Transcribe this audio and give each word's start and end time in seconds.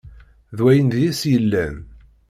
D 0.57 0.59
wayen 0.63 0.87
deg-s 0.93 1.21
yellan. 1.31 1.75